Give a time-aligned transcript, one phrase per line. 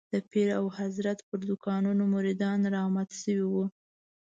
[0.13, 3.65] د پیر او حضرت پر دوکانونو مريدان رامات شوي وو.